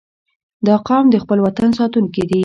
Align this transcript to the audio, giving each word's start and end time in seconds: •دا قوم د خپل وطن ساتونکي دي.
•دا 0.67 0.75
قوم 0.87 1.05
د 1.11 1.15
خپل 1.23 1.37
وطن 1.45 1.69
ساتونکي 1.79 2.23
دي. 2.29 2.39